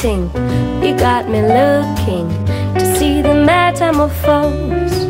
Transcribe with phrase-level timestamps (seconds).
[0.00, 0.30] waiting,
[0.82, 2.28] you got me looking
[2.74, 5.06] to see the metamorphose.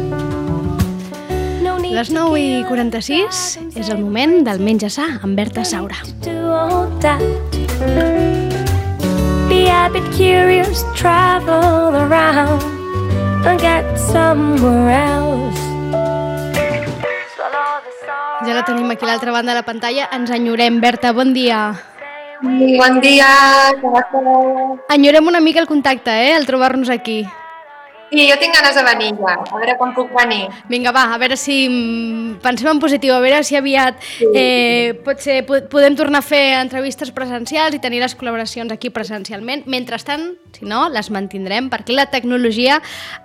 [1.63, 6.03] No Les 9 i 46 és el moment del menja sa amb Berta Saura.
[9.49, 12.63] Be a bit curious, travel around
[13.47, 15.59] and get somewhere else.
[18.41, 20.09] Ja la tenim aquí a l'altra banda de la pantalla.
[20.17, 20.81] Ens enyorem.
[20.81, 21.90] Berta, bon dia.
[22.43, 23.29] Bon dia?
[24.89, 27.25] Enyorem una mica el contacte, eh?, al trobar-nos aquí.
[28.11, 30.49] Sí, jo tinc ganes de venir ja, a veure quan puc venir.
[30.67, 34.01] Vinga, va, a veure si mm, pensem en positiu, a veure si aviat
[34.35, 39.63] eh, potser po- podem tornar a fer entrevistes presencials i tenir les col·laboracions aquí presencialment.
[39.71, 42.81] Mentrestant, si no, les mantindrem perquè la tecnologia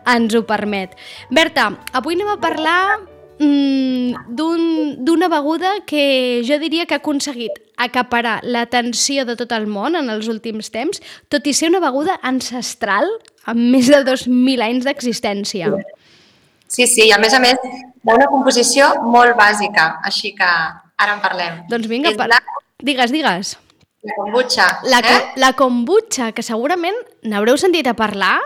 [0.06, 0.94] ens ho permet.
[1.34, 3.00] Berta, avui anem a parlar
[3.40, 9.68] mm, d'un- d'una beguda que jo diria que ha aconseguit acaparar l'atenció de tot el
[9.68, 13.08] món en els últims temps, tot i ser una beguda ancestral
[13.46, 15.74] amb més de 2.000 anys d'existència.
[16.68, 17.60] Sí, sí, i a més a més
[18.04, 21.60] d'una composició molt bàsica, així que ara en parlem.
[21.70, 22.28] Doncs vinga, per...
[22.32, 22.40] la,
[22.82, 23.58] digues, digues.
[24.06, 24.66] la kombucha.
[24.86, 25.22] La, eh?
[25.38, 28.40] la kombucha, que segurament n'haureu sentit a parlar,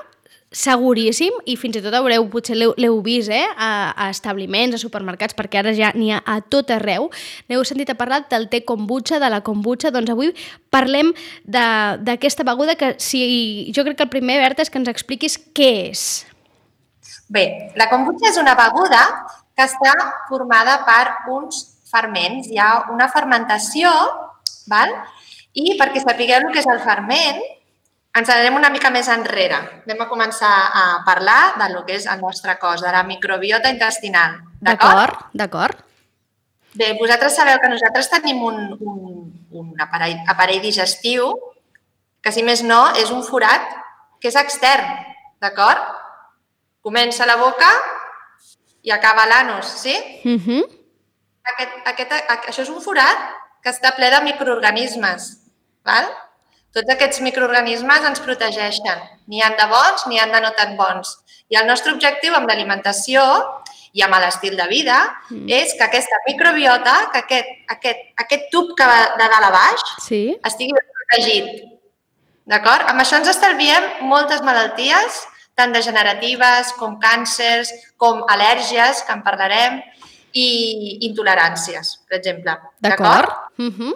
[0.51, 5.35] seguríssim, i fins i tot haureu, potser l'heu- vist, eh, a, a establiments, a supermercats,
[5.37, 7.09] perquè ara ja n'hi ha a tot arreu.
[7.47, 10.33] N'heu sentit a parlar del té kombucha, de la kombucha, doncs avui
[10.69, 11.13] parlem
[11.45, 15.69] d'aquesta beguda que si, jo crec que el primer, Berta, és que ens expliquis què
[15.91, 16.25] és.
[17.29, 19.03] Bé, la kombucha és una beguda
[19.55, 19.93] que està
[20.27, 22.49] formada per uns ferments.
[22.49, 23.91] Hi ha una fermentació,
[24.69, 24.93] val?
[25.53, 27.39] i perquè sapigueu el que és el ferment,
[28.17, 29.59] ens anem una mica més enrere.
[29.85, 33.69] Anem a començar a parlar de lo que és el nostre cos, de la microbiota
[33.69, 34.39] intestinal.
[34.61, 35.29] D'acord?
[35.33, 35.85] D'acord?
[36.79, 41.31] Bé, vosaltres sabeu que nosaltres tenim un, un, un aparell, aparell digestiu
[42.21, 43.65] que, si més no, és un forat
[44.21, 44.85] que és extern,
[45.41, 45.81] d'acord?
[46.85, 47.69] Comença la boca
[48.85, 49.95] i acaba l'anus, sí?
[50.25, 50.63] Uh -huh.
[51.49, 52.11] Aquest, aquest,
[52.47, 53.17] això és un forat
[53.63, 55.41] que està ple de microorganismes,
[55.83, 56.05] val?
[56.73, 58.99] Tots aquests microorganismes ens protegeixen.
[59.27, 61.15] N'hi han de bons, n'hi han de no tan bons.
[61.49, 63.23] I el nostre objectiu amb l'alimentació
[63.97, 64.99] i amb l'estil de vida
[65.31, 65.47] Mm.
[65.49, 69.81] és que aquesta microbiota, que aquest, aquest, aquest tub que va de dalt a baix,
[70.07, 70.37] Sí?
[70.45, 71.63] estigui protegit.
[72.45, 72.85] D'acord?
[72.89, 79.81] Amb això ens estalviem moltes malalties, tant degeneratives com càncers, com al·lèrgies, que en parlarem,
[80.33, 82.55] i intoleràncies, per exemple.
[82.79, 83.29] D'acord?
[83.57, 83.93] Uh -huh.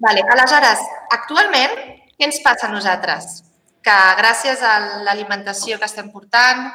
[0.00, 0.24] Vale.
[0.32, 1.76] Aleshores, actualment,
[2.16, 3.42] què ens passa a nosaltres?
[3.84, 4.74] Que gràcies a
[5.06, 6.66] l'alimentació que estem portant,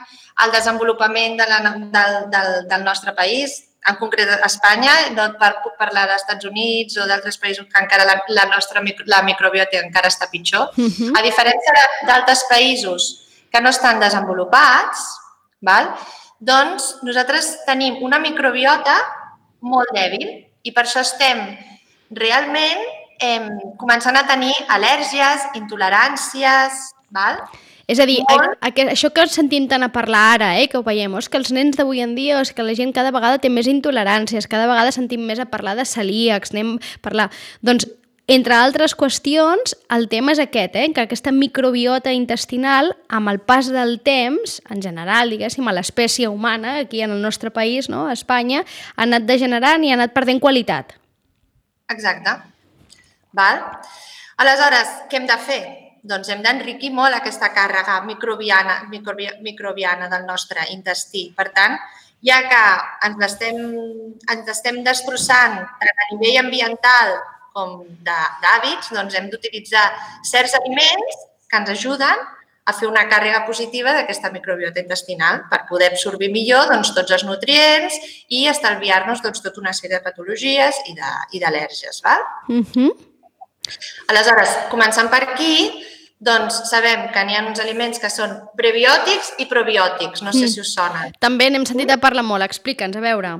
[0.41, 5.51] al desenvolupament de la, del, del, del nostre país, en concret a Espanya, no per,
[5.63, 9.81] puc parlar dels Estats Units o d'altres països que encara la, la nostra la microbiota
[9.81, 11.11] encara està pitjor, Uh -huh.
[11.17, 11.73] a diferència
[12.07, 14.99] d'altres països que no estan desenvolupats,
[15.61, 15.93] val?
[16.39, 18.95] doncs nosaltres tenim una microbiota
[19.61, 21.57] molt dèbil i per això estem
[22.11, 22.83] realment
[23.19, 23.39] eh,
[23.77, 26.83] començant a tenir al·lèrgies, intoleràncies,
[27.15, 27.41] val?
[27.87, 28.55] És a dir, Molt.
[28.57, 31.37] a, a, això que sentim tant a parlar ara, eh, que ho veiem, és que
[31.37, 34.65] els nens d'avui en dia, és que la gent cada vegada té més intoleràncies, cada
[34.69, 37.29] vegada sentim més a parlar de celíacs, anem a parlar...
[37.61, 37.85] Doncs,
[38.25, 43.69] entre altres qüestions, el tema és aquest, eh, que aquesta microbiota intestinal, amb el pas
[43.69, 48.17] del temps, en general, diguéssim, a l'espècie humana, aquí en el nostre país, no, a
[48.17, 48.65] Espanya,
[48.95, 50.97] ha anat degenerant i ha anat perdent qualitat.
[51.93, 52.54] Exacte.
[53.35, 53.61] Val?
[54.41, 55.61] Aleshores, què hem de fer?
[56.05, 61.27] Doncs hem d'enriquir molt aquesta càrrega microbiana, microbi, microbiana del nostre intestí.
[61.37, 61.77] Per tant,
[62.25, 62.61] ja que
[63.07, 63.57] ens l'estem
[64.33, 67.15] ens estem destrossant tant a nivell ambiental
[67.55, 69.85] com d'hàbits, doncs hem d'utilitzar
[70.27, 72.25] certs aliments que ens ajuden
[72.65, 77.25] a fer una càrrega positiva d'aquesta microbiota intestinal per poder absorbir millor doncs, tots els
[77.27, 77.97] nutrients
[78.33, 80.95] i estalviar-nos doncs, tota una sèrie de patologies i
[81.41, 82.01] d'al·lèrgies.
[82.03, 82.25] val?
[82.49, 83.14] -huh.
[84.11, 85.83] Aleshores, començant per aquí,
[86.19, 90.21] doncs sabem que n'hi ha uns aliments que són prebiòtics i probiòtics.
[90.23, 90.53] No sé Mm.
[90.53, 91.13] si us sonen.
[91.19, 93.35] També n'hem sentit a parlar molt, explica'ns, a veure.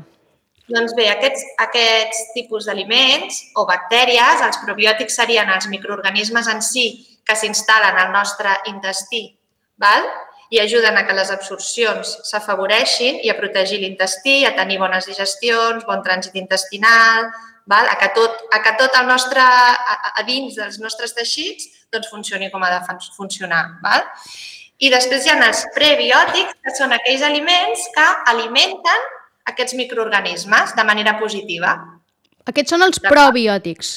[0.68, 7.20] Doncs bé, aquests, aquests tipus d'aliments o bactèries, els probiòtics serien els microorganismes en si
[7.26, 9.38] que s'instal·len al nostre intestí
[9.78, 10.04] val?
[10.52, 15.84] i ajuden a que les absorcions s'afavoreixin i a protegir l'intestí, a tenir bones digestions,
[15.86, 17.26] bon trànsit intestinal,
[17.68, 17.88] val?
[17.90, 22.10] A, que tot, a que tot el nostre, a, a dins dels nostres teixits doncs
[22.12, 23.64] funcioni com ha de fun- funcionar.
[23.84, 24.06] Val?
[24.78, 29.06] I després hi ha els prebiòtics, que són aquells aliments que alimenten
[29.52, 31.78] aquests microorganismes de manera positiva.
[32.46, 33.94] Aquests són els probiòtics.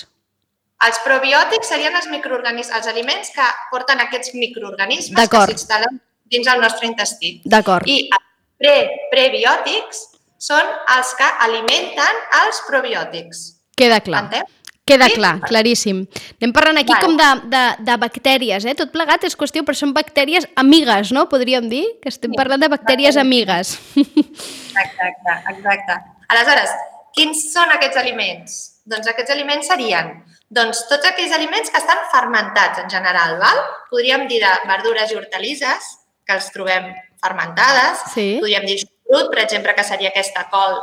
[0.87, 5.99] Els probiòtics serien els microorganismes, els aliments que porten aquests microorganismes que s'instal·len
[6.31, 7.41] dins el nostre intestí.
[7.44, 7.88] D'acord.
[7.91, 8.25] I els
[8.62, 8.76] pre
[9.11, 10.05] prebiòtics
[10.38, 10.62] són
[10.94, 13.58] els que alimenten els probiòtics.
[13.79, 14.25] Queda clar.
[14.27, 14.55] Entens?
[14.89, 15.19] Queda Sí?
[15.19, 15.99] clar, claríssim.
[16.41, 17.05] Anem parlant aquí Vale.
[17.05, 18.73] com de, de, de bactèries, eh?
[18.75, 21.27] Tot plegat és qüestió, però són bactèries amigues, no?
[21.29, 23.75] Podríem dir que estem Sí, parlant de bactèries amigues.
[23.99, 25.99] Exacte, exacte.
[26.33, 26.73] Aleshores,
[27.17, 28.57] quins són aquests aliments?
[28.89, 30.15] Doncs aquests aliments serien
[30.49, 33.35] doncs, tots aquells aliments que estan fermentats en general.
[33.41, 33.59] Val?
[33.91, 35.91] Podríem dir de verdures i hortalisses,
[36.25, 36.87] que els trobem
[37.21, 38.07] fermentades.
[38.15, 38.39] Sí.
[38.41, 40.79] Podríem dir xucrut, per exemple, que seria aquesta col,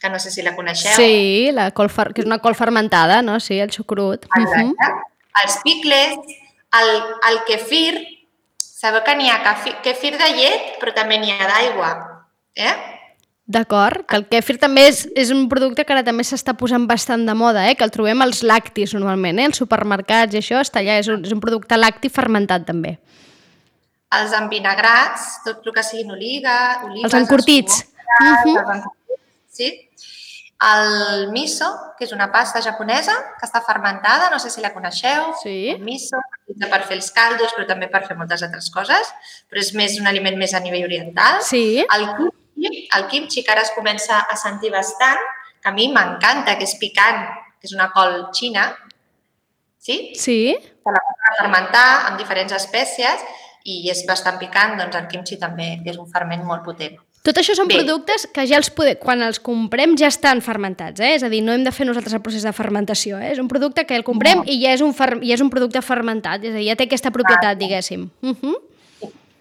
[0.00, 0.92] que no sé si la coneixeu.
[0.94, 2.12] Sí, la col fer...
[2.14, 3.40] que és una col fermentada, no?
[3.40, 4.26] Sí, el xucrut.
[4.30, 4.64] Exacte.
[4.64, 5.00] Mhm.
[5.44, 6.36] Els picles,
[6.80, 6.92] el,
[7.30, 7.96] el kefir,
[8.58, 11.90] sabeu que n'hi ha kefi- kefir de llet, però també n'hi ha d'aigua.
[12.58, 12.72] Eh?
[13.48, 17.22] D'acord, que el kefir també és, és un producte que ara també s'està posant bastant
[17.26, 17.76] de moda, eh?
[17.78, 19.46] que el trobem als lactis normalment, eh?
[19.48, 22.98] als supermercats i això està allà, és un, és un producte lacti fermentat també.
[24.18, 26.58] Els envinagrats, tot el que siguin oliva,
[26.88, 27.08] olives...
[27.08, 27.80] Els encurtits.
[27.82, 28.28] escumós, Mhm.
[28.28, 28.94] els encurtits,
[29.58, 29.88] sí.
[30.58, 31.68] El miso,
[31.98, 35.28] que és una pasta japonesa que està fermentada, no sé si la coneixeu.
[35.38, 35.70] Sí.
[35.70, 36.18] El miso,
[36.64, 39.12] per fer els caldos, però també per fer moltes altres coses,
[39.46, 41.38] però és més un aliment més a nivell oriental.
[41.46, 45.22] Sí, El kimchi, el kimchi que ara es comença a sentir bastant,
[45.62, 47.22] que a mi m'encanta, que és picant,
[47.60, 48.72] que és una col xina,
[49.78, 50.12] sí?
[50.18, 53.22] sí, que la poden fermentar amb diferents espècies
[53.62, 56.98] i és bastant picant, doncs el kimchi també, que és un ferment molt potent.
[57.28, 57.82] Tot això són Bé.
[57.82, 58.94] productes que ja els pode...
[59.02, 61.10] quan els comprem ja estan fermentats, eh?
[61.18, 63.34] és a dir, no hem de fer nosaltres el procés de fermentació, eh?
[63.34, 64.46] és un producte que el comprem No.
[64.48, 65.10] i ja és, un fer...
[65.20, 68.08] ja és un producte fermentat, és a dir, ja té aquesta propietat, diguéssim.
[68.24, 68.56] Uh -huh.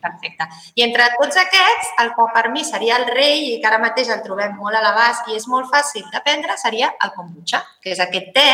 [0.03, 0.47] Perfecte.
[0.75, 4.09] I entre tots aquests, el que per mi seria el rei i que ara mateix
[4.09, 7.91] el trobem molt a l'abast i és molt fàcil de prendre, seria el kombucha, que
[7.91, 8.49] és aquest te,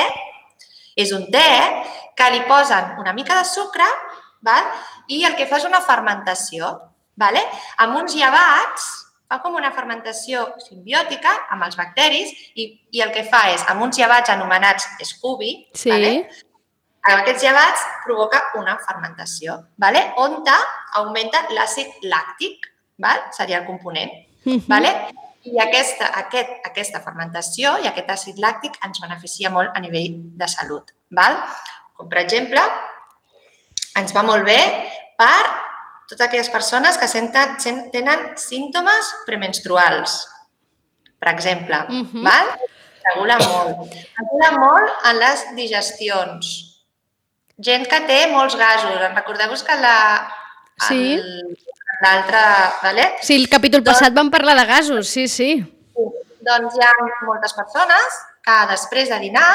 [0.96, 1.50] és un te
[2.16, 3.86] que li posen una mica de sucre
[4.42, 4.64] val?
[5.08, 6.80] i el que fa és una fermentació.
[7.16, 7.42] Vale?
[7.78, 9.03] Amb uns llevats,
[9.34, 13.82] fa com una fermentació simbiòtica amb els bacteris i, i el que fa és, amb
[13.82, 15.90] uns llevats anomenats Scooby, Sí.
[15.90, 16.30] vale?
[17.04, 20.06] amb aquests llevats provoca una fermentació, vale?
[20.18, 20.38] on
[21.02, 23.26] augmenta l'àcid làctic, val?
[23.32, 24.12] seria el component.
[24.46, 24.62] -huh.
[24.68, 24.94] Vale?
[25.44, 30.48] I aquesta, aquest, aquesta fermentació i aquest àcid làctic ens beneficia molt a nivell de
[30.48, 30.94] salut.
[31.10, 31.36] Val?
[31.98, 32.62] Com per exemple,
[34.00, 34.60] ens va molt bé
[35.18, 35.73] per
[36.14, 40.20] totes aquelles persones que senten, sen- tenen símptomes premenstruals,
[41.20, 41.82] per exemple.
[41.90, 42.24] Mhm.
[42.24, 42.54] val?
[43.04, 43.92] Regula molt.
[44.22, 46.52] Regula molt en les digestions.
[47.58, 48.94] Gent que té molts gasos.
[49.14, 49.98] Recordeu-vos que la,
[50.88, 51.20] Sí.
[52.02, 52.40] l'altre...
[52.82, 53.10] Vale?
[53.22, 55.50] Sí, el capítol passat vam parlar de gasos, sí, sí.
[56.44, 56.94] Doncs hi ha
[57.28, 59.52] moltes persones que després de dinar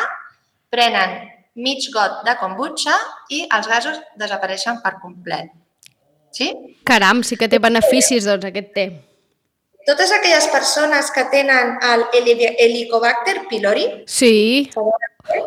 [0.70, 1.18] prenen
[1.56, 2.94] mig got de kombucha
[3.34, 5.50] i els gasos desapareixen per complet.
[6.32, 6.52] Sí?
[6.84, 8.86] Caram, sí que té beneficis, doncs, aquest té.
[9.86, 14.70] Totes aquelles persones que tenen el Heli- Helicobacter pylori, Sí.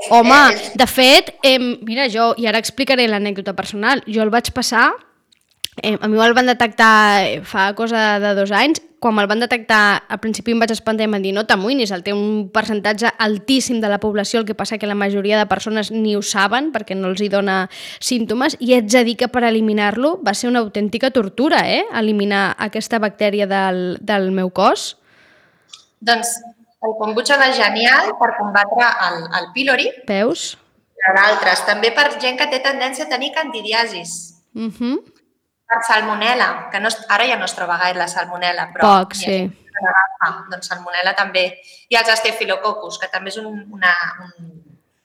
[0.10, 0.40] Home,
[0.76, 4.92] de fet, eh, mira, jo, i ara explicaré l'anècdota personal, jo el vaig passar,
[5.82, 9.40] eh, a mi me'l van detectar eh, fa cosa de dos anys, quan me'l van
[9.42, 12.50] detectar, al principi em vaig espantar i em van dir no t'amoïnis, el té un
[12.54, 16.22] percentatge altíssim de la població, el que passa que la majoria de persones ni ho
[16.22, 17.64] saben perquè no els hi dona
[18.00, 21.86] símptomes, i ets a dir que per eliminar-lo va ser una autèntica tortura, eh?
[21.98, 24.98] eliminar aquesta bactèria del, del meu cos.
[26.02, 26.36] doncs
[26.82, 30.58] el kombucha va genial per combatre el, el pylori, Veus?
[31.02, 31.66] entre d'altres.
[31.66, 35.00] També per gent que té tendència a tenir candidiasis, Uh -huh.
[35.72, 38.90] Per salmonella, que no, ara ja no es troba gaire la salmonella, però...
[38.90, 39.38] Poc, sí.
[39.72, 40.32] que l'agafa.
[40.52, 41.46] Doncs salmonella també.
[41.92, 43.94] I els estefilococcus, que també és un, una,
[44.26, 44.52] un,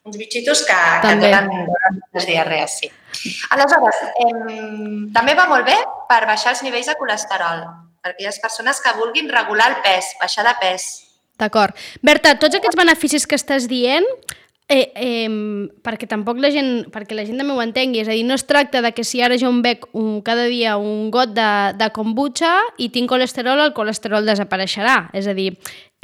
[0.07, 1.31] uns bitxitos que, que També.
[1.31, 2.91] donen, donen les diarrees, sí.
[3.55, 5.77] Aleshores, em, també va molt bé
[6.11, 7.65] per baixar els nivells de colesterol,
[8.03, 10.89] per aquelles persones que vulguin regular el pes, baixar de pes.
[11.37, 11.77] D'acord.
[12.07, 14.07] Berta, tots aquests beneficis que estàs dient,
[14.69, 18.25] eh, eh, perquè tampoc la gent, perquè la gent també ho entengui, és a dir,
[18.27, 21.35] no es tracta de que si ara jo em bec un, cada dia un got
[21.37, 25.07] de, de kombucha i tinc colesterol, el colesterol desapareixerà.
[25.15, 25.53] És a dir,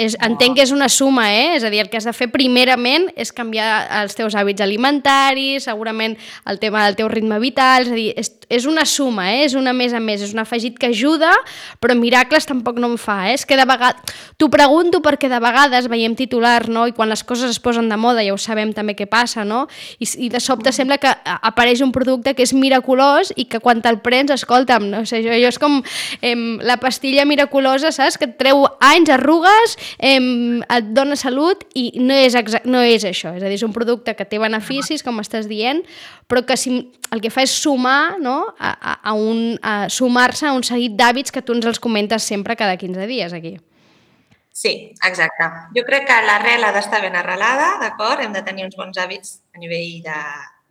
[0.00, 1.58] És, entenc que és una suma, eh?
[1.58, 5.66] És a dir, el que has de fer primerament és canviar els teus hàbits alimentaris,
[5.68, 6.14] segurament
[6.49, 9.42] el tema del teu ritme vital, és a dir, és, és una suma, eh?
[9.44, 11.30] És una més a més, és un afegit que ajuda,
[11.78, 13.34] però miracles tampoc no en fa, eh?
[13.37, 14.16] És que de vegades...
[14.40, 16.87] T'ho pregunto perquè de vegades veiem titular, no?
[16.88, 19.66] I quan les coses es posen de moda ja ho sabem també què passa, no?
[20.00, 23.84] I, i de sobte sembla que apareix un producte que és miraculós i que quan
[23.84, 25.78] te'l prens, escolta'm, no sé, jo, jo és com
[26.25, 26.34] eh,
[26.64, 28.16] la pastilla miraculosa, saps?
[28.18, 30.18] Que et treu anys, arrugues, eh,
[30.62, 34.14] et dona salut i no és, no és això, és a dir, és un producte
[34.18, 35.82] que té beneficis, com estàs dient,
[36.28, 36.76] però que si,
[37.12, 38.38] el que fa és sumar, no?
[38.58, 42.24] a, a, a, un, a sumar-se a un seguit d'hàbits que tu ens els comentes
[42.24, 43.58] sempre cada 15 dies aquí.
[44.52, 45.48] Sí, exacte.
[45.72, 48.20] Jo crec que l'arrel ha d'estar ben arrelada, d'acord?
[48.20, 50.18] Hem de tenir uns bons hàbits a nivell de,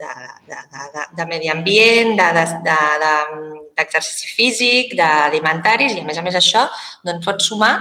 [0.01, 0.11] de,
[0.49, 0.59] de,
[0.93, 6.37] de, de, medi ambient, d'exercici de, de, de, físic, d'alimentaris i a més a més
[6.37, 6.67] això
[7.05, 7.73] doncs pots sumar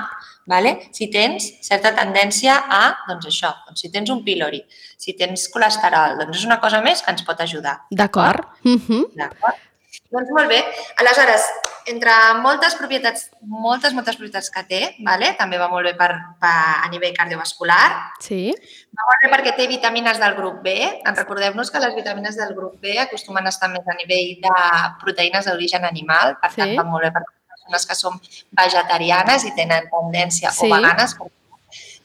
[0.46, 0.76] vale?
[0.96, 4.62] si tens certa tendència a, doncs això, doncs si tens un pílori,
[4.98, 7.80] si tens colesterol, doncs és una cosa més que ens pot ajudar.
[7.90, 8.46] D'acord.
[8.64, 9.04] -huh.
[9.16, 9.66] D'acord.
[10.10, 10.58] Doncs molt bé.
[10.98, 11.44] Aleshores,
[11.90, 15.32] entre moltes propietats, moltes, moltes propietats que té, vale?
[15.38, 16.10] també va molt bé per,
[16.42, 16.54] per,
[16.84, 18.10] a nivell cardiovascular.
[18.22, 18.50] Sí.
[18.90, 20.74] Va molt bé perquè té vitamines del grup B.
[21.06, 24.56] Recordem-nos que les vitamines del grup B acostumen a estar més a nivell de
[25.02, 26.78] proteïnes d'origen animal, per tant, sí.
[26.78, 27.22] va molt bé per
[27.70, 28.20] persones que som
[28.58, 30.66] vegetarianes i tenen tendència, sí.
[30.66, 31.16] o veganes,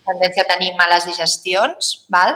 [0.05, 2.35] tendència a tenir males digestions, val?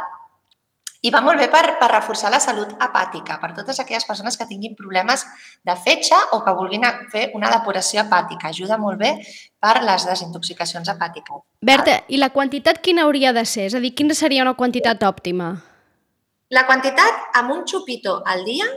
[1.00, 4.48] I va molt bé per, per reforçar la salut hepàtica, per totes aquelles persones que
[4.50, 5.24] tinguin problemes
[5.64, 6.84] de fetge o que vulguin
[7.14, 8.50] fer una depuració hepàtica.
[8.50, 9.14] Ajuda molt bé
[9.64, 11.40] per les desintoxicacions hepàtiques.
[11.64, 13.70] Berta, i la quantitat quina hauria de ser?
[13.70, 15.54] És a dir, quina seria una quantitat òptima?
[16.52, 18.68] La quantitat amb un xupito al dia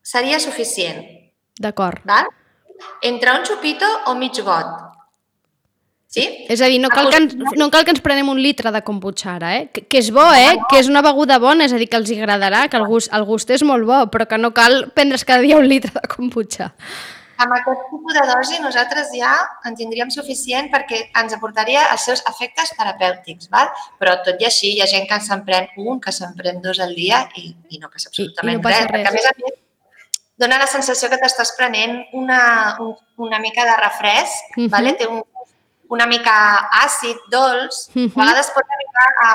[0.00, 1.04] seria suficient.
[1.60, 2.00] D'acord.
[2.08, 2.32] Val?
[3.02, 4.88] Entre un xupito o mig got.
[6.08, 6.24] Sí?
[6.48, 8.80] És a dir, no cal, que ens, no cal que ens prenem un litre de
[8.80, 9.66] kombucha ara, eh?
[9.68, 10.56] Que, que és bo, eh?
[10.70, 13.26] Que és una beguda bona, és a dir, que els agradarà, que el gust, el
[13.28, 16.72] gust és molt bo, però que no cal prendre's cada dia un litre de kombucha.
[17.38, 19.30] Amb aquest tipus de dosi nosaltres ja
[19.68, 23.68] en tindríem suficient perquè ens aportaria els seus efectes terapèutics, val?
[24.00, 26.80] però tot i així hi ha gent que se'n pren un, que se'n pren dos
[26.82, 28.90] al dia i, i no passa absolutament I, i no passa res.
[28.90, 29.06] res.
[29.06, 29.58] Perquè a més a més
[30.38, 32.40] dona la sensació que t'estàs prenent una,
[32.82, 32.94] un,
[33.26, 34.70] una mica de refresc, uh -huh.
[34.70, 34.94] vale?
[34.94, 35.22] té un,
[35.88, 36.34] una mica
[36.84, 38.12] àcid, dolç, uh -huh.
[38.14, 39.30] a vegades pot arribar a,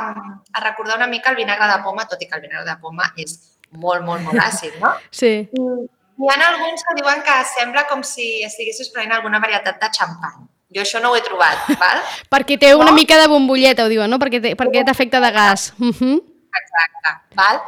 [0.53, 3.11] a recordar una mica el vinagre de poma, tot i que el vinagre de poma
[3.17, 3.39] és
[3.71, 4.93] molt, molt, molt àcid, no?
[5.11, 5.49] Sí.
[5.51, 9.89] I hi ha alguns que diuen que sembla com si estiguessis prenent alguna varietat de
[9.97, 10.47] xampany.
[10.73, 11.99] Jo això no ho he trobat, val?
[12.29, 12.97] perquè té una no?
[12.97, 14.19] mica de bombolleta, ho diuen, no?
[14.19, 14.55] Perquè té,
[14.85, 15.73] t'afecta de gas.
[15.79, 16.21] Uh -huh.
[16.61, 17.61] Exacte, val?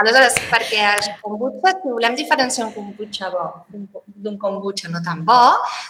[0.00, 3.44] Aleshores, perquè els kombucha, si volem diferenciar un kombucha bo
[4.22, 5.38] d'un kombucha no tan bo,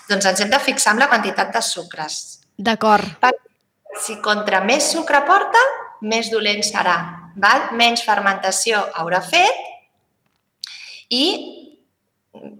[0.09, 2.43] doncs ens hem de fixar en la quantitat de sucres.
[2.57, 3.29] D'acord.
[4.03, 5.61] Si contra més sucre porta,
[6.03, 6.97] més dolent serà.
[7.37, 7.71] Val?
[7.79, 9.69] Menys fermentació haurà fet
[11.13, 11.25] i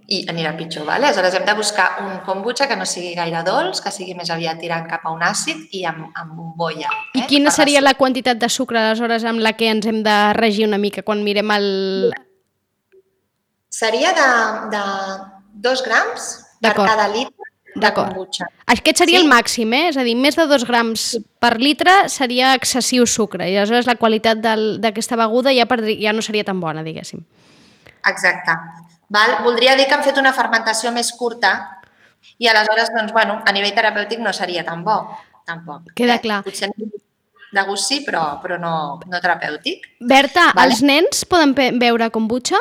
[0.07, 0.85] i anirà pitjor.
[0.85, 1.07] Vale?
[1.07, 4.59] Aleshores hem de buscar un kombucha que no sigui gaire dolç, que sigui més aviat
[4.61, 6.91] tirant cap a un àcid i amb, amb bombolla.
[7.13, 7.23] Eh?
[7.23, 10.67] I quina seria la quantitat de sucre aleshores amb la que ens hem de regir
[10.67, 12.13] una mica quan mirem el...
[13.73, 14.29] Seria de,
[14.75, 14.83] de
[15.65, 16.29] dos grams
[16.61, 18.45] per cada litre de kombucha.
[18.69, 19.23] Aquest seria sí?
[19.25, 19.87] el màxim, eh?
[19.89, 23.97] És a dir, més de dos grams per litre seria excessiu sucre i aleshores la
[23.97, 24.43] qualitat
[24.83, 27.25] d'aquesta beguda ja, per, ja no seria tan bona, diguéssim.
[28.05, 28.59] Exacte.
[29.09, 29.37] Val?
[29.43, 31.53] Voldria dir que han fet una fermentació més curta
[32.39, 34.99] i aleshores, doncs, bueno, a nivell terapèutic no seria tan bo,
[35.45, 35.91] tampoc.
[35.97, 36.41] Queda clar.
[36.41, 36.49] Eh?
[36.49, 36.71] Potser
[37.53, 39.85] de gust sí, però, però no, no terapèutic.
[39.99, 40.71] Berta, vale?
[40.71, 42.59] els nens poden beure kombucha?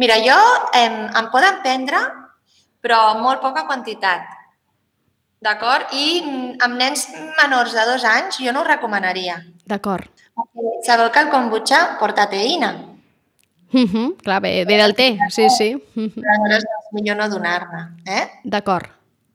[0.00, 0.38] Mira, jo
[0.74, 2.00] em, em poden prendre,
[2.82, 4.24] però molt poca quantitat.
[5.44, 5.92] D'acord?
[5.92, 6.22] I
[6.64, 7.04] amb nens
[7.36, 9.36] menors de dos anys jo no ho recomanaria.
[9.68, 10.08] D'acord.
[10.86, 12.72] Sabeu que el kombucha porta teïna.
[13.74, 15.74] Uh -huh, clar, ve, ve del té, sí, sí.
[15.74, 16.22] Uh -huh.
[16.46, 18.30] Aleshores millor no donar-ne, eh?
[18.44, 18.86] D'acord,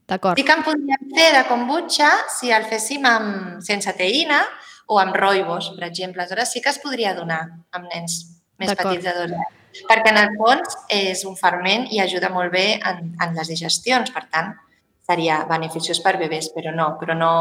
[0.08, 0.38] d'acord.
[0.38, 4.41] Sí que en podríem fer de kombucha si el féssim amb, sense teïna
[4.88, 6.22] o amb roibos, per exemple.
[6.22, 7.41] Aleshores sí que es podria donar
[7.72, 9.84] amb nens més petits de dos anys.
[9.89, 14.10] Perquè en el fons és un ferment i ajuda molt bé en, en les digestions,
[14.12, 14.55] per tant,
[15.10, 17.34] seria beneficiós per bebès, però no, però no,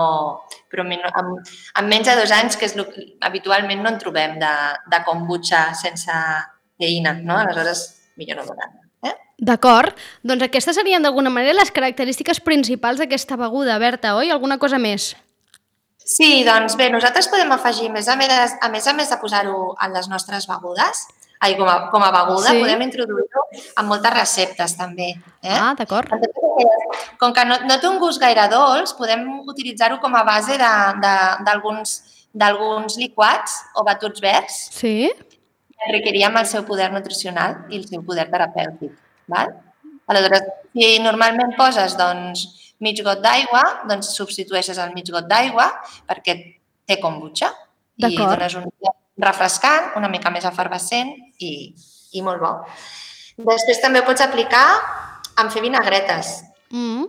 [0.71, 2.87] però amb, amb menys de dos anys, que és el,
[3.21, 4.55] habitualment no en trobem de,
[4.91, 6.13] de kombucha sense
[6.79, 7.37] lleïna, no?
[7.39, 8.69] Aleshores, millor no donar
[9.03, 9.13] Eh?
[9.39, 9.95] D'acord.
[10.27, 14.31] Doncs aquestes serien d'alguna manera les característiques principals d'aquesta beguda, Berta, oi?
[14.35, 15.13] Alguna cosa més?
[16.09, 19.77] Sí, doncs bé, nosaltres podem afegir, més a més, a més, a més de posar-ho
[19.85, 21.05] en les nostres begudes,
[21.41, 22.63] ai, com, a, com a beguda, Sí.
[22.65, 23.43] podem introduir-ho
[23.79, 25.11] en moltes receptes també.
[25.43, 25.53] Eh?
[25.55, 26.09] Ah, d'acord.
[27.21, 32.01] Com que no, no té un gust gaire dolç, podem utilitzar-ho com a base d'alguns
[32.35, 35.09] d'alguns liquats o batuts verds Sí?
[36.27, 38.93] Amb el seu poder nutricional i el seu poder terapèutic.
[39.29, 39.53] Val?
[40.09, 42.47] Aleshores, si normalment poses doncs,
[42.81, 45.69] mig got d'aigua, doncs substitueixes el mig got d'aigua
[46.09, 46.37] perquè
[46.89, 47.51] té kombucha
[47.99, 48.69] i dones un
[49.19, 51.11] refrescant, una mica més efervescent
[51.43, 51.75] i,
[52.15, 52.53] i molt bo.
[53.39, 54.67] Després també ho pots aplicar
[55.39, 56.39] en fer vinagretes.
[56.71, 57.07] Mm.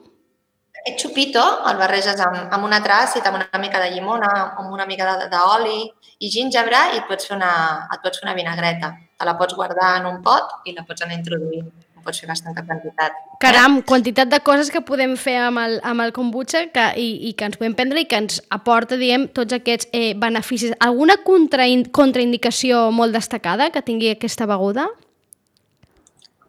[0.80, 4.86] Aquest xupito el barreges amb, amb una tràcit, amb una mica de llimona, amb una
[4.88, 7.52] mica de- d'oli i gingebre i et pots, fer una,
[7.92, 8.94] et pots fer una vinagreta.
[9.20, 11.68] Te la pots guardar en un pot i la pots anar introduint.
[11.98, 13.12] En pots fer bastanta quantitat.
[13.44, 17.34] Caram, quantitat de coses que podem fer amb el, amb el kombucha que, i, i
[17.34, 20.72] que ens podem prendre i que ens aporta, diem, tots aquests eh, beneficis.
[20.80, 24.88] Alguna contrain, contraindicació molt destacada que tingui aquesta beguda?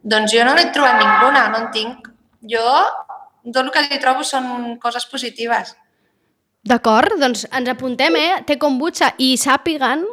[0.03, 2.07] Doncs jo no n'he trobat ninguna, no en tinc.
[2.49, 2.63] Jo
[3.47, 5.75] tot el que li trobo són coses positives.
[6.61, 8.41] D'acord, doncs ens apuntem, eh?
[8.45, 10.05] Té kombucha i sàpiguen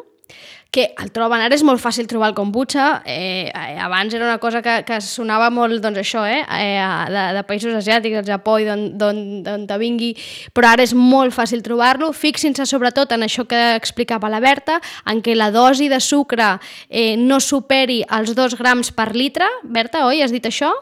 [0.71, 3.49] que el troben, ara és molt fàcil trobar el kombucha, eh,
[3.81, 7.73] abans era una cosa que, que sonava molt, doncs això, eh, eh de, de països
[7.79, 10.13] asiàtics, el Japó i d'on te vingui,
[10.53, 12.13] però ara és molt fàcil trobar-lo.
[12.13, 16.59] Fixin-se sobretot en això que explicava la Berta, en què la dosi de sucre
[16.91, 19.49] eh, no superi els 2 grams per litre.
[19.65, 20.75] Berta, oi, has dit això?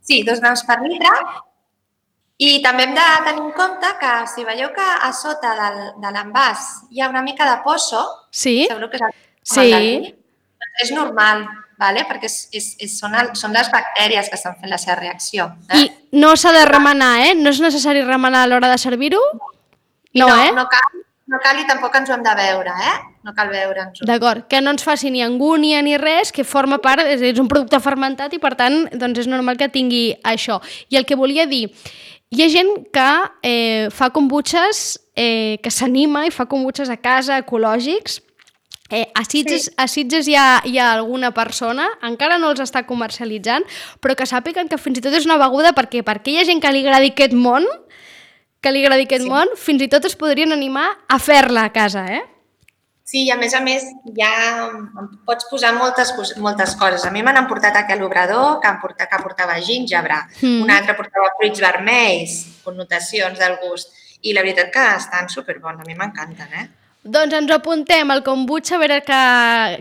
[0.00, 1.12] Sí, dos grams per litre.
[2.42, 6.10] I també hem de tenir en compte que si veieu que a sota del, de
[6.14, 8.64] l'envàs hi ha una mica de pozo, Sí?
[8.70, 9.72] Sabeu que és el, Sí.
[9.72, 10.14] el?
[10.82, 11.44] És normal,
[11.78, 12.06] vale?
[12.08, 15.50] perquè és, és, és, són, el, són les bactèries que estan fent la seva reacció.
[15.68, 15.82] Eh?
[15.84, 17.34] I no s'ha de remenar, eh?
[17.36, 19.20] No és necessari remenar a l'hora de servir-ho?
[20.12, 20.50] I No, eh?
[20.56, 22.94] no, cal, no cal i tampoc ens ho hem de veure, eh?
[23.22, 24.06] No cal veure'ns-ho.
[24.08, 27.48] D'acord, que no ens faci ni angúnia ni res, que forma part, és, és un
[27.48, 30.58] producte fermentat i per tant doncs és normal que tingui això.
[30.90, 31.68] I el que volia dir,
[32.32, 33.08] hi ha gent que
[33.44, 38.20] eh, fa kombuchas, eh, que s'anima i fa kombuchas a casa, ecològics,
[38.92, 39.70] Eh, a Sitges, sí.
[39.80, 43.64] a Sitges hi, ha, hi ha alguna persona, encara no els està comercialitzant,
[44.04, 46.60] però que sàpiguen que fins i tot és una beguda perquè perquè hi ha gent
[46.60, 47.64] que li agradi aquest món,
[48.60, 49.30] que li agradi aquest Sí.
[49.32, 52.20] món, fins i tot es podrien animar a fer-la a casa, eh?
[53.04, 53.84] Sí, i a més a més
[54.16, 54.30] ja
[55.26, 57.04] pots posar moltes, moltes coses.
[57.04, 60.62] A mi m'han portat aquell obrador que, em porta, que portava gingebre, mm.
[60.62, 65.88] un altre portava fruits vermells, connotacions del gust, i la veritat que estan superbons, a
[65.88, 66.68] mi m'encanten, eh?
[67.02, 69.22] Doncs ens apuntem, el kombucha, a veure que,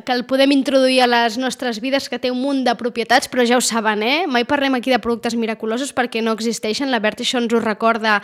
[0.02, 3.44] que el podem introduir a les nostres vides, que té un munt de propietats, però
[3.46, 4.24] ja ho saben, eh?
[4.26, 6.90] Mai parlem aquí de productes miraculosos perquè no existeixen.
[6.90, 8.16] La Berta això ens ho recorda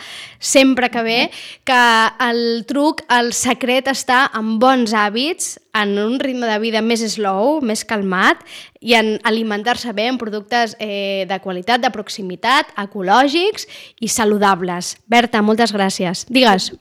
[0.42, 1.20] sempre que ve,
[1.62, 1.84] que
[2.26, 7.60] el truc, el secret està en bons hàbits, en un ritme de vida més slow,
[7.62, 8.42] més calmat,
[8.82, 13.70] i en alimentar-se bé en productes eh, de qualitat, de proximitat, ecològics
[14.02, 14.96] i saludables.
[15.06, 16.26] Berta, moltes gràcies.
[16.26, 16.72] Digues,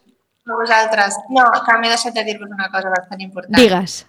[0.47, 1.17] A vosaltres.
[1.36, 3.57] No, que m'he deixat de dir-vos una cosa bastant important.
[3.60, 3.99] digues.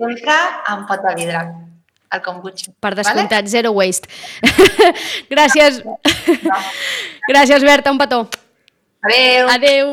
[0.00, 0.36] Sempre
[0.72, 1.40] en pot de vidre,
[2.12, 2.72] el kombucha.
[2.80, 4.08] Per descomptat, zero waste.
[5.32, 5.80] Gràcies.
[5.84, 6.70] Vale?
[7.28, 8.22] Gràcies, Berta, un petó.
[9.02, 9.48] Adéu.
[9.48, 9.90] Adeu.